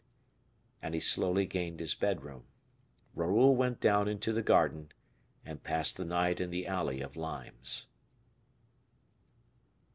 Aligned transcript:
And 0.81 0.95
he 0.95 0.99
slowly 0.99 1.45
gained 1.45 1.79
his 1.79 1.93
bedroom. 1.93 2.45
Raoul 3.13 3.55
went 3.55 3.79
down 3.79 4.07
into 4.07 4.33
the 4.33 4.41
garden, 4.41 4.91
and 5.45 5.63
passed 5.63 5.95
the 5.95 6.05
night 6.05 6.41
in 6.41 6.49
the 6.49 6.65
alley 6.65 7.01
of 7.01 7.15
limes. 7.15 7.85